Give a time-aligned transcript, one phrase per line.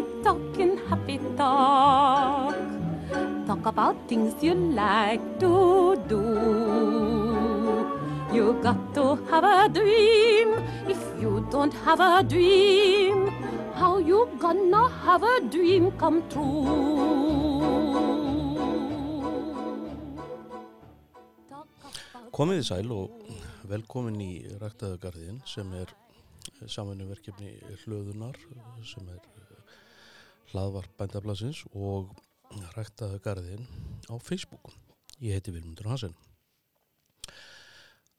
[0.00, 2.56] happy talking, happy talk.
[3.46, 6.24] Talk about things you like to do.
[8.32, 10.54] You got to have a dream.
[10.88, 13.28] If you don't have a dream,
[13.74, 17.68] how you gonna have a dream come true?
[22.30, 23.18] Komið í sæl og
[23.68, 24.30] velkomin í
[24.62, 25.90] Ræktaðugarðin sem er
[26.70, 28.38] samanverkefni hlöðunar
[28.86, 29.20] sem er
[30.50, 32.10] hlaðvarp bændablasins og
[32.74, 33.66] Ræktaðugarðin
[34.10, 34.72] á Facebook.
[35.22, 36.16] Ég heiti Vilmundur Hansen.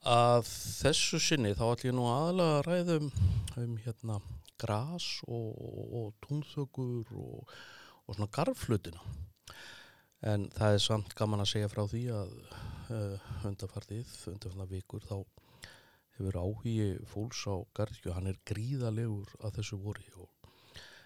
[0.08, 4.16] Að þessu sinni þá ætlum ég nú aðalega að ræða um, hérna
[4.62, 7.52] gras og, og, túnþökur og,
[8.08, 9.04] og svona garflutina.
[10.22, 12.34] En það er samt gaman að segja frá því að
[12.94, 15.18] uh, undarfartið, undarfartið vikur þá
[16.18, 20.41] hefur áhugi fólks á garðkju, hann er gríðalegur að þessu voru og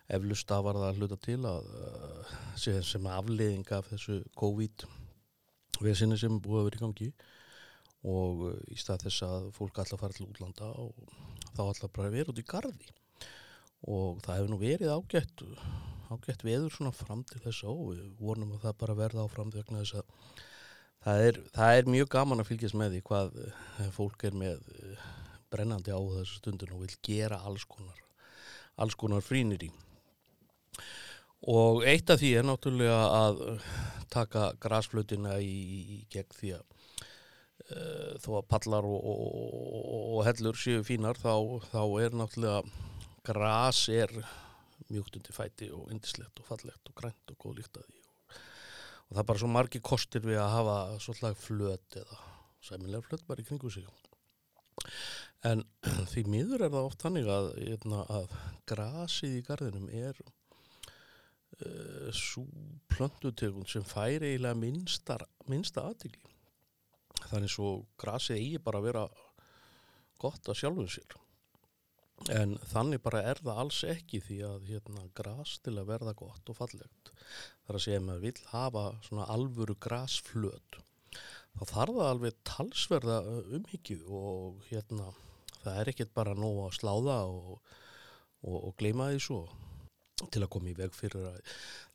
[0.08, 2.36] eflust að var það að hluta til að uh,
[2.86, 4.86] sem afleiðing af þessu COVID
[5.82, 7.10] veðsynni sem búið að vera í gangi
[8.06, 10.94] og uh, í stað þess að fólk alltaf fara til útlanda og
[11.56, 12.94] þá alltaf bara vera út í garði.
[13.86, 15.46] Og það hefur nú verið ágætt
[16.14, 19.82] ágætt veður svona fram til þess og við vonum að það bara verða áfram vegna
[19.82, 20.42] þess að
[21.06, 24.68] það er, það er mjög gaman að fylgjast með því hvað eh, fólk er með
[25.54, 28.02] brennandi á þessu stundin og vil gera alls konar
[28.82, 29.72] alls konar frínir í
[31.42, 33.44] og eitt af því er náttúrulega að
[34.14, 35.58] taka grasflutina í,
[35.98, 36.66] í gegn því að
[37.76, 41.34] uh, þó að pallar og, og, og hellur séu fínar þá,
[41.72, 42.64] þá er náttúrulega
[43.26, 44.14] gras er
[44.92, 48.02] mjúkt undir fæti og indislegt og fallegt og grænt og góð líkt að því.
[48.02, 48.40] Og,
[49.06, 52.20] og það er bara svo margi kostir við að hafa svolítið flöt eða
[52.66, 53.88] sæmilega flöt bara í kringu sig.
[55.46, 55.64] En
[56.12, 58.36] því miður er það oft þannig að, hérna, að
[58.70, 60.22] grasið í gardinum er
[61.64, 62.46] uh, svo
[62.92, 65.20] plöndutegund sem fær eiginlega minsta,
[65.52, 66.34] minsta aðtigli
[67.26, 67.70] þannig svo
[68.02, 69.06] grasið eigi bara að vera
[70.22, 71.22] gott að sjálfum sér
[72.32, 76.50] En þannig bara er það alls ekki því að hérna gras til að verða gott
[76.50, 77.12] og fallegt.
[77.12, 80.80] Það er að segja að maður vil hafa svona alvöru grasflöt.
[81.56, 83.18] Þá þarf það alveg talsverða
[83.60, 85.12] umhyggju og hérna
[85.60, 87.54] það er ekkert bara nóg að sláða og,
[88.42, 89.40] og, og gleima því svo
[90.24, 91.40] til að koma í veg fyrir að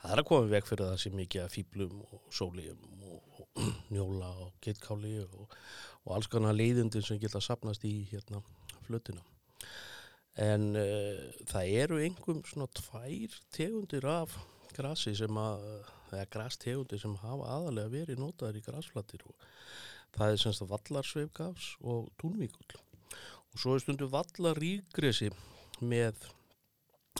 [0.02, 3.20] það er að koma í veg fyrir það sem mikið að fýblum og sólium og,
[3.40, 5.54] og njóla og getkáli og
[6.14, 8.42] alls konar leiðundin sem geta sapnast í hérna
[8.86, 9.24] flötina
[10.40, 14.36] en uh, það eru einhverjum svona tvær tegundir af
[14.76, 15.64] grasi sem að,
[16.12, 19.48] eða grastegundir sem hafa aðalega verið notaður í grasflatir og
[20.16, 22.76] það er semst að vallarsveifgafs og túnvíkull
[23.50, 25.30] og svo er stundu vallarígresi
[25.80, 26.28] með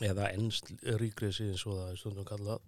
[0.06, 2.64] eða ennst rígresi eins og það er stundum kallað.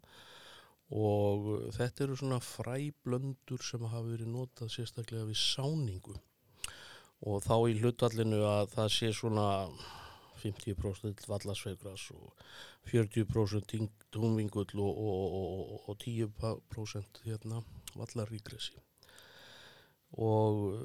[0.92, 6.18] Og þetta eru svona fræblöndur sem hafa verið notað sérstaklega við sáningu.
[7.22, 9.48] Og þá í hlutallinu að það sé svona
[10.42, 12.32] 50% vallarsveigras og
[12.90, 13.76] 40%
[14.12, 17.62] túnvingull og, og, og, og 10% hérna,
[17.94, 18.82] vallarígresi
[20.12, 20.78] og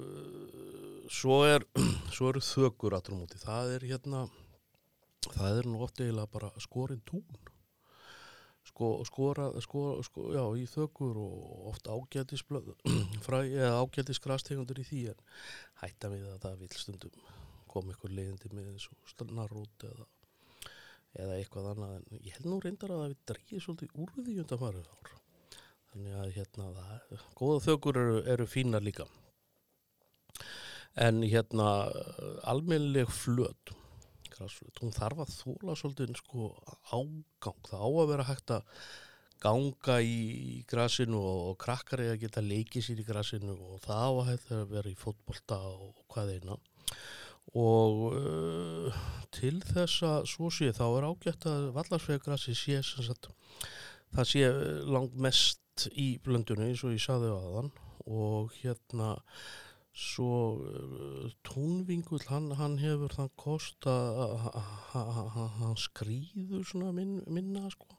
[1.11, 1.65] svo, er,
[2.15, 4.27] svo eru þökur aftur á móti, það er hérna
[5.35, 7.25] það er nú oft eiginlega bara skorinn tún.
[8.67, 12.43] Sko, skora, skora, sko, já, í þökur og oft ágætis
[13.25, 15.21] fræ, eða ágætis grastegundur í því en
[15.81, 17.21] hætta við að það vil stundum
[17.71, 20.07] kom eitthvað leiðindi með eins og stannarút eða,
[21.23, 24.38] eða eitthvað annað en ég held nú reyndar að það við drýja svolítið úr því
[24.44, 25.15] undan farið ár.
[25.88, 29.07] Þannig að hérna það, góða þökur eru, eru fína líka.
[31.07, 31.67] En hérna
[32.49, 33.77] almeinleg flöt
[34.37, 36.47] grasflöt, hún þarf að þóla svolítið sko
[36.93, 38.81] ágang, það á að vera hægt að
[39.43, 44.09] ganga í grasinu og, krakkar er að geta leikið sér í grasinu og það á
[44.09, 46.57] að hægt að vera í fótbolta og hvað eina.
[47.57, 48.97] Og uh,
[49.33, 53.29] til þess að svo sé þá er ágætt að vallarsvegrassi sé sagt,
[54.15, 54.50] það sé
[54.89, 57.71] langt mest í blöndunni eins og ég saði aðan
[58.07, 59.15] og hérna
[59.97, 64.35] svo uh, tónvingull hann, hann hefur þann kost að
[64.94, 67.89] hann skrýður svona min, minna sko.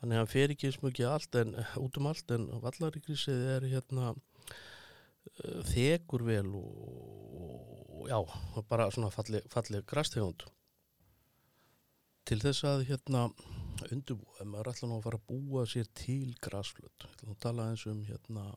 [0.00, 4.10] Þannig að hann fer ekki mjög allt en út um allt en vallaríkrisið er hérna
[4.16, 8.18] uh, þegur vel og já,
[8.66, 10.42] bara svona fallið falli grastegund.
[12.26, 13.28] Til þess að hérna
[13.92, 17.42] undurbúa, maður ætla nú að fara að búa sér til grasflöt, ég ætla nú að
[17.46, 18.50] tala eins um hérna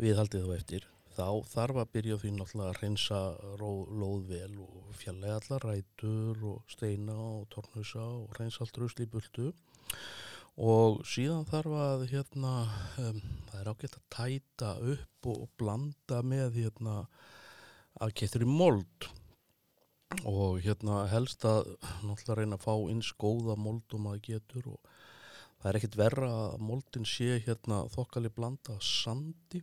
[0.00, 3.20] viðhaldið þá eftir þá þarf að byrja því náttúrulega að reynsa
[3.60, 9.10] lóð vel og fjallega allar rætur og steina og tornusa og reynsa allt rusli í
[9.10, 9.50] bultu.
[10.60, 12.52] Og síðan þarf að hérna,
[13.00, 16.96] um, það er ágætt að tæta upp og blanda með hérna
[18.00, 19.08] að getur í mold.
[20.26, 21.72] Og hérna helst að
[22.02, 24.94] náttúrulega reyna að fá eins góða moldum að getur og
[25.60, 29.62] það er ekkit verra að moldin sé hérna þokkali blanda sandi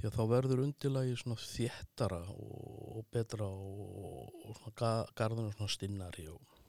[0.00, 6.28] því að þá verður undilagi svona þéttara og betra og, og svona garðinu svona stinnari
[6.32, 6.62] og,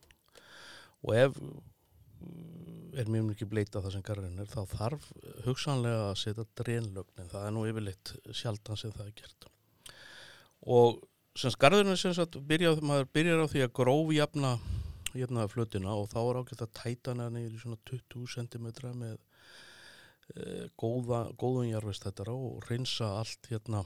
[1.06, 1.40] og ef
[3.02, 5.08] er mjög mikið bleita það sem garðin er þá þarf
[5.46, 9.48] hugsanlega að setja drenlögn en það er nú yfirleitt sjaldan sem það er gert.
[10.62, 11.00] Og
[11.40, 14.58] sem skarðurinn sem sagt byrjað, maður byrjar á því að grófi jafna
[15.14, 18.68] hérna flutina og þá er ágætt að tæta hana neyri svona 20 cm
[19.00, 19.18] með
[20.36, 23.84] e, góða, góðun jarfistættara og reynsa allt hérna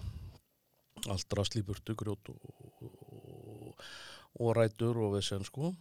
[1.12, 2.40] allt rastlýburtu, grjót og,
[2.82, 3.86] og,
[4.40, 5.74] og rætur og vesen sko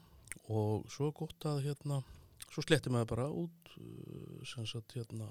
[0.50, 2.02] og svo gott að hérna
[2.50, 5.30] svo sletti maður bara út eh, sem sagt hérna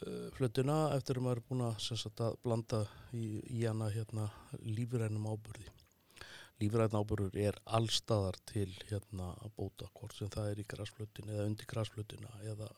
[0.00, 2.80] Eh, flutuna eftir að maður er búin að, sagt, að blanda
[3.12, 4.28] í, í hana hérna,
[4.64, 5.68] lífrænum ábyrði.
[6.62, 11.68] Lífræn ábyrður er allstaðar til hérna, bóta hvort sem það er í græsflutin eða undir
[11.68, 12.70] græsflutina eða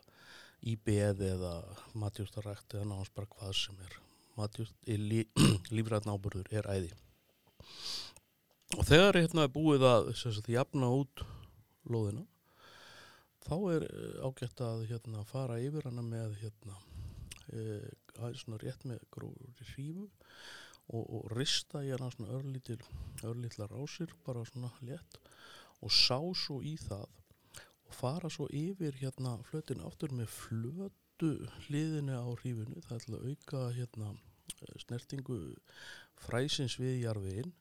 [0.64, 1.54] í beð eða
[2.00, 3.96] matjústarækt eða náttúrulega bara hvað sem er.
[4.34, 5.22] Matjúst, lí,
[5.76, 6.92] lífræn ábyrður er æði.
[8.74, 11.22] Og þegar hérna, er búið að sagt, jafna út
[11.86, 12.24] lóðina
[13.44, 16.78] þá er eh, ágætt að hérna, fara yfir hana með hérna
[17.54, 22.80] aðeins svona rétt með gróður hrífu og, og rista ég hana svona örlítil
[23.24, 25.18] örlítla rásir, bara svona létt
[25.84, 27.06] og sá svo í það
[27.96, 31.32] fara svo yfir hérna flötin aftur með flötu
[31.66, 34.14] hliðinu á hrífunu, það til að auka hérna
[34.82, 35.38] snertingu
[36.26, 37.54] fræsins við jarfiðinn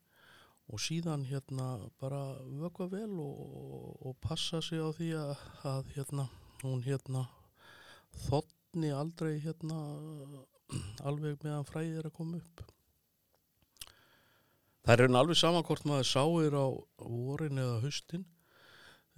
[0.72, 1.68] og síðan hérna
[2.00, 2.24] bara
[2.60, 5.32] vöka vel og, og passa sig á því að,
[5.68, 6.28] að hérna
[6.64, 7.28] hún hérna
[8.28, 9.76] þott vatni aldrei hérna
[11.06, 12.64] alveg meðan fræðið er að koma upp.
[14.84, 16.66] Það er alveg samankort maður sáir á
[16.98, 18.26] vorin eða höstin.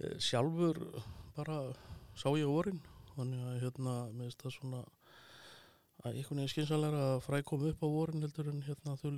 [0.00, 0.80] Eh, sjálfur
[1.36, 1.60] bara
[2.16, 2.80] sá ég vorin,
[3.14, 4.82] þannig að hérna með þetta svona
[6.04, 9.12] að einhvern veginn skynsalega að fræð koma upp á vorin heldur en hérna þau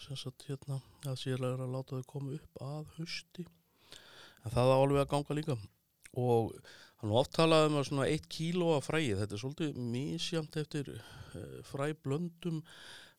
[0.00, 3.44] sem sagt hérna að sérlega er að láta þau koma upp að hösti.
[4.42, 5.58] En það alveg að ganga líka
[6.12, 6.56] og
[7.02, 11.56] Þannig oft talaðum að svona 1 kíló af fræði, þetta er svolítið mísjamt eftir uh,
[11.66, 12.60] fræblöndum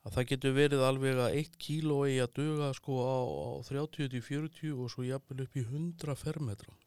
[0.08, 4.72] að það getur verið alveg að 1 kíló eigi að döga sko á, á 30-40
[4.78, 6.78] og svo jafnvel upp í 100 fermetra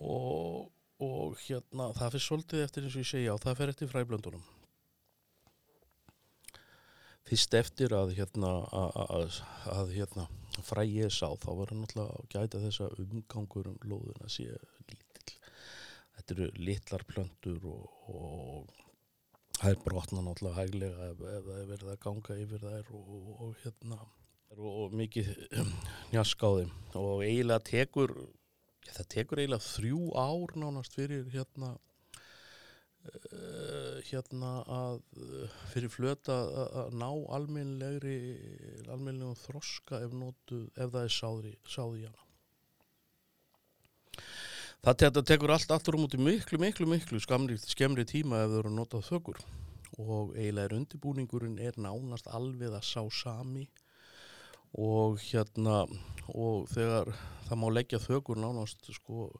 [0.00, 0.70] og,
[1.04, 4.48] og hérna það fyrir svolítið eftir eins og ég segja og það fyrir eftir fræblöndunum.
[7.30, 9.40] Fyrst eftir að hérna að, að,
[9.76, 10.28] að hérna
[10.66, 14.78] fræið sá þá var hann náttúrulega að gæta þessa umgangur um lóðuna síðan
[16.20, 18.80] þetta eru litlar plöndur og, og
[19.58, 23.30] það er brotna náttúrulega hæglega ef, ef það er verið að ganga yfir þær og,
[23.46, 24.00] og hérna
[24.58, 25.30] og mikið
[26.12, 28.14] njask á þeim og eiginlega tekur
[28.96, 31.70] það tekur eiginlega þrjú ár nánast fyrir hérna
[33.10, 34.98] uh, hérna að
[35.72, 36.38] fyrir flöta
[36.84, 38.18] að ná alminlegri
[38.88, 42.26] alminlegum þroska ef, notu, ef það er sáði, sáði hana.
[44.80, 48.60] Það tekur allt aftur um út í miklu, miklu, miklu skamri, skemri tíma ef þau
[48.62, 49.42] eru notað þökur
[50.00, 53.66] og eiginlega er undirbúningurinn er nánast alveg að sá sami
[54.78, 55.82] og hérna
[56.30, 57.10] og þegar
[57.48, 59.30] það má leggja þökur nánast sko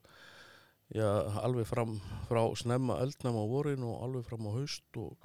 [0.91, 1.07] já,
[1.39, 1.95] alveg fram
[2.27, 5.15] frá snemma eldnæma vorin og alveg fram á haust og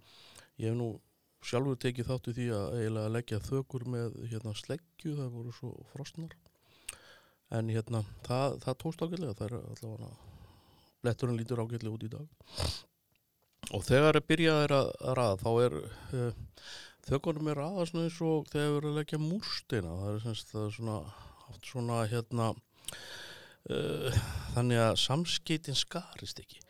[0.61, 0.93] ég hef nú
[1.47, 6.35] sjálfur tekið þáttu því að eiginlega leggja þökur með hérna sleggju, það voru svo frostnar
[7.55, 10.11] en hérna það, það tókst ágætlega það er allavega
[11.05, 12.27] bletturinn lítur ágætlega út í dag.
[13.75, 16.43] Og þegar er byrjaðir að, að raða þá er uh,
[17.07, 20.53] þökkunum er raða svona eins og þegar við erum að leggja múrstina það er, semst,
[20.53, 20.97] það er svona,
[21.71, 22.49] svona hérna
[23.71, 24.23] uh,
[24.57, 26.63] þannig að samskeitin skarist ekki.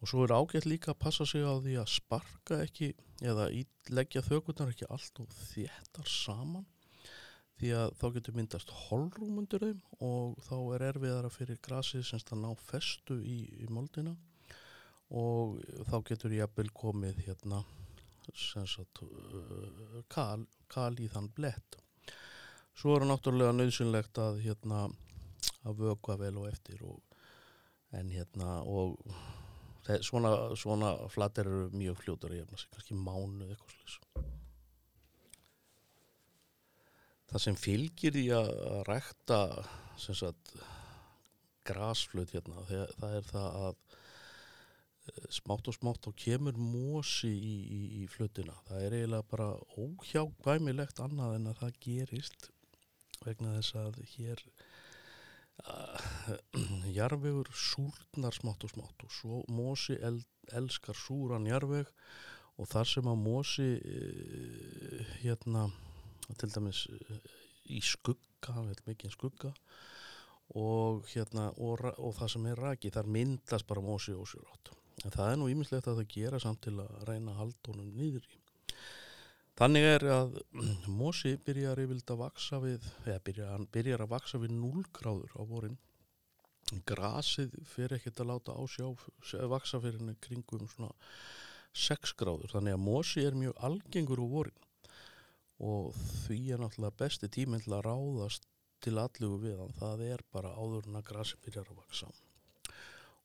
[0.00, 3.50] Og svo er ágætt líka að passa sig á því að sparka ekki eða
[3.92, 6.64] leggja þökkunar ekki allt og þéttar saman
[7.60, 12.32] því að þá getur myndast holrúm undir þeim og þá er erfiðara fyrir grasið semst
[12.32, 14.14] að ná festu í, í moldina
[15.10, 15.58] og
[15.90, 17.60] þá getur jafnvel komið hérna
[18.36, 21.78] sagt, eh, kal, kal í þann blett.
[22.76, 24.86] Svo eru náttúrulega nöðsynlegt að hérna
[25.68, 27.00] að vöka vel og eftir og,
[27.96, 28.96] en hérna og
[29.86, 33.98] þeir, svona, svona flatter eru mjög fljóður í efna sig, kannski mánu eitthvað slús
[37.30, 38.48] Það sem fylgir í að
[38.88, 39.40] rækta
[40.00, 40.54] sagt,
[41.68, 43.99] grasflut hérna, það er það að
[45.32, 49.48] smátt og smátt þá kemur mosi í, í, í flutina það er eiginlega bara
[49.80, 52.50] óhjákvæmilegt annað en að það gerist
[53.24, 54.42] vegna þess að hér
[55.70, 60.22] uh, jarvegur súrnar smátt og smátt og svo mosi el,
[60.56, 61.88] elskar súran jarveg
[62.60, 65.68] og þar sem að mosi uh, hérna
[66.40, 67.16] til dæmis uh,
[67.70, 69.52] í skugga, mikið skugga
[70.58, 74.72] og hérna og, og það sem er raki, þar myndast bara mosi og sér átt.
[75.04, 78.40] En það er nú ímislegt að það gera samt til að reyna honum niður í.
[79.60, 80.34] Þannig er að
[81.00, 85.34] mosi byrjar yfirlega að vaksa við, eða byrjar, hann byrjar að vaksa við 0 gráður
[85.36, 85.78] á vorin.
[86.86, 88.86] Grasið fyrir ekkert að láta á sjá,
[89.50, 90.92] vaksa fyrir henni kringum svona
[91.76, 92.52] 6 gráður.
[92.54, 94.66] Þannig að mosi er mjög algengur úr vorin
[95.60, 95.92] og
[96.24, 98.46] því er náttúrulega besti tíminn til að ráðast
[98.80, 99.76] til allugu við hann.
[99.76, 102.08] Það er bara áður en að grasið byrjar að vaksa.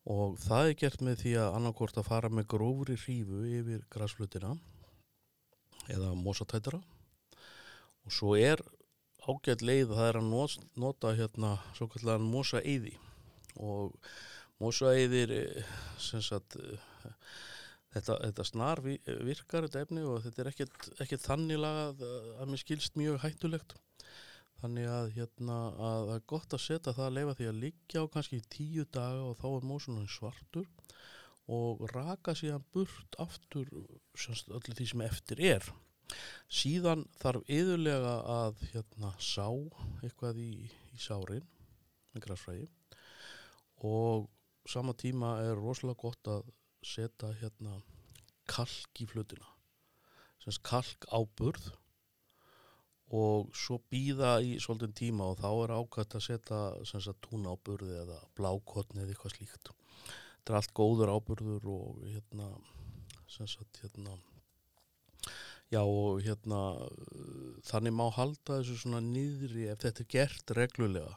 [0.05, 4.51] Og það er gert með því að annarkort að fara með grófri hrífu yfir grasflutina
[5.89, 6.81] eða mosatætara.
[8.05, 8.61] Og svo er
[9.25, 12.93] ágætt leið það er að not- nota hérna svo kallan mosaeyði.
[13.57, 13.95] Og
[14.61, 15.63] mosaeyðir eh,
[15.97, 16.57] sem sagt
[17.95, 22.51] þetta, þetta snar vi- virkar þetta efni og þetta er ekkert, ekkert þannig lagað að
[22.53, 23.73] mér skilst mjög hættulegt
[24.65, 28.01] þannig að hérna að það er gott að setja það að leifa því að liggja
[28.01, 30.69] á kannski tíu daga og þá er mósunum svartur
[31.55, 35.67] og raka síðan burt aftur öllu því sem eftir er.
[36.49, 39.47] Síðan þarf yðurlega að hérna sá
[40.01, 41.45] eitthvað í, í sárin
[42.13, 42.67] með græsfræði
[43.85, 44.29] og
[44.69, 46.49] sama tíma er rosalega gott að
[46.85, 47.77] setja hérna
[48.49, 49.45] kalk í flutina.
[50.41, 51.73] Semst kalk áburð
[53.13, 58.21] og svo býða í svolítinn tíma og þá er ákvæmt að setja tún áburði eða
[58.37, 62.49] blákotni eða eitthvað slíkt þetta er allt góður áburður og hérna
[63.29, 64.17] sagt hérna
[65.73, 66.61] já og hérna
[67.67, 71.13] þannig má halda þessu svona niðri ef þetta er gert reglulega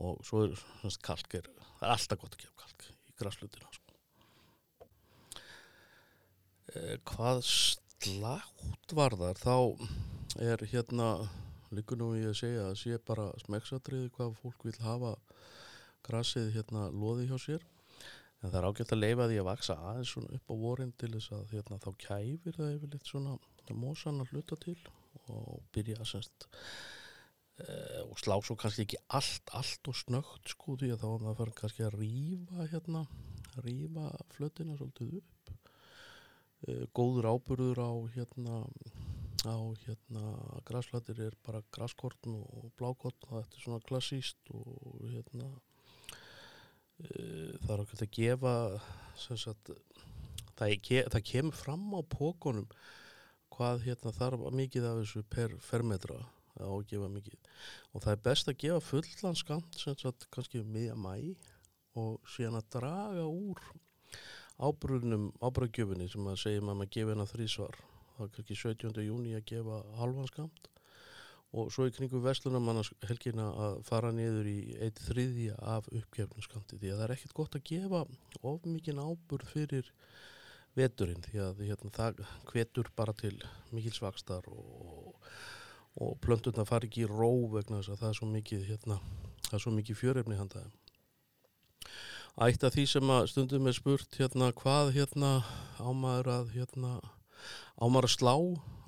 [0.00, 3.72] og svo er sagt kalk er, það er alltaf gott að gefa kalk í græslutina
[3.76, 4.88] sko.
[6.72, 9.56] eh, hvað slátt varðar þá
[10.40, 11.28] er hérna
[11.72, 15.12] líkur nú ég að segja að sé bara smeksatriði hvað fólk vil hafa
[16.06, 17.66] grasið hérna loði hjá sér.
[18.42, 21.12] En það er ágætt að leifa því að vaksa aðeins svona upp á vorin til
[21.14, 23.36] þess að hérna, þá kæfir það yfirleitt svona
[23.72, 24.78] mósan að hluta til
[25.30, 26.48] og byrja að semst
[27.62, 31.22] e, og slá svo kannski ekki allt, allt og snögt sko því að þá er
[31.22, 33.04] maður farin kannski að rífa hérna,
[33.62, 35.54] rífa flötina svolítið upp.
[36.66, 38.64] E, góður áburður á hérna
[39.46, 40.24] á hérna
[40.68, 45.48] grasflættir er bara graskorn og blákorn það er svona klassíst og hérna
[47.02, 48.54] e, það er okkur að gefa
[49.16, 49.72] sagt
[50.56, 52.68] það, ke, það kemur fram á pókonum
[53.52, 56.20] hvað hérna þarf mikið af þessu per fermetra
[56.60, 57.38] að gefa mikið.
[57.92, 61.14] Og það er best að gefa fullan skamt sem sagt kannski um miðja mæ
[61.98, 63.60] og síðan að draga úr
[64.62, 67.80] ábrunum ábragjöfunni sem að segja maður að gefa hennar þrísvar
[68.16, 69.02] það er kannski 17.
[69.06, 70.68] júni að gefa halvan skamt
[71.52, 72.70] og svo í kringum vestlunum
[73.04, 77.34] helgina að fara niður í eitt þriðja af uppgefnum skamti því að það er ekkert
[77.36, 78.04] gott að gefa
[78.40, 79.90] of mikinn áburð fyrir
[80.78, 83.34] veturinn því að hérna, það hvetur bara til
[83.76, 85.18] mikilsvakstar og,
[86.00, 89.00] og plönturna fari ekki í ró vegna þess að það er svo mikið hérna,
[89.76, 90.72] mikið fjörefni handaði
[92.40, 95.32] Ætt að því sem að stundum er spurt hérna hvað hérna
[95.76, 96.92] ámaður að hérna
[97.78, 98.34] ámaður að slá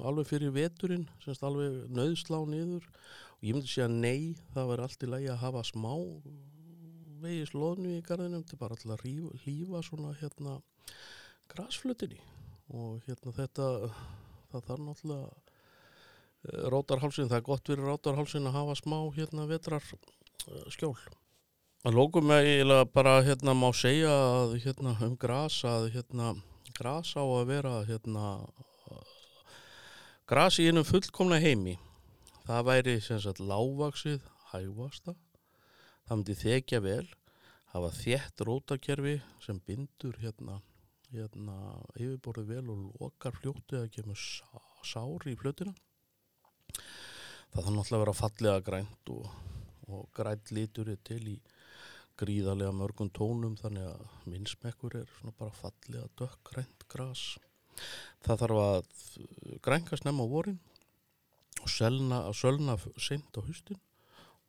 [0.04, 2.88] alveg fyrir veturinn semst alveg nöðslá niður.
[3.38, 5.94] Og ég myndi segja nei það verður allt í lagi að hafa smá
[7.24, 10.58] vegis loðnu í garðinum til bara alltaf að hlífa svona hérna
[11.52, 12.20] grasflutinni
[12.72, 13.68] og hérna þetta
[14.52, 19.84] það þarf náttúrulega eh, rótarhálsin, það er gott fyrir rótarhálsin að hafa smá hérna vetrar
[20.72, 20.96] skjól
[21.84, 26.34] að lókum eiginlega bara hérna má segja að hérna um gras að hérna
[26.74, 28.26] gras á að vera hérna
[30.26, 31.76] gras í einum fullkomna heimi.
[32.44, 35.14] Það væri sem sagt lágvaksið hægvasta
[36.04, 37.06] það myndi þekja vel
[37.72, 40.60] hafa þétt rótakerfi sem bindur hérna
[41.14, 41.56] hérna
[41.94, 45.74] yfirborðið vel og lokar fljótið að kemur sá, sár í fljótina
[47.54, 49.28] það þannig að vera fallega grænt og,
[49.88, 51.36] og grænt litur er til í
[52.20, 57.24] gríðarlega mörgum tónum þannig að minnsmekkur er svona bara fallega dökkgrænt gras.
[58.24, 60.60] Það þarf að grænka snemma á vorin
[61.62, 63.80] og selna, sölna seint á haustin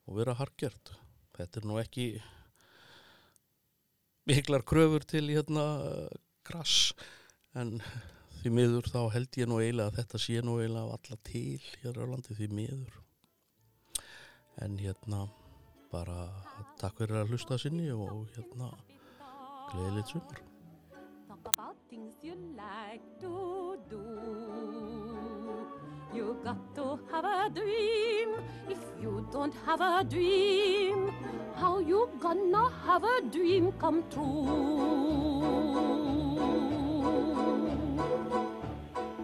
[0.06, 0.94] og vera harkjart
[1.36, 2.08] þetta er nú ekki
[4.30, 5.66] miklar kröfur til hérna
[6.48, 6.94] grass
[7.58, 7.80] en
[8.40, 11.62] því miður þá held ég nú eiginlega að þetta sé nú eiginlega af alla til
[11.82, 13.02] hér á landi því miður.
[14.62, 15.26] En hérna
[15.92, 16.26] bara
[16.82, 18.72] takk fyrir að hlusta sinni og hérna
[19.72, 20.42] gleðilegt sumar
[21.28, 24.02] Talk about things you like to do.
[26.14, 28.36] You got to have a dream.
[28.70, 31.12] If you don't have a dream,
[31.56, 36.15] how you gonna have a dream come true?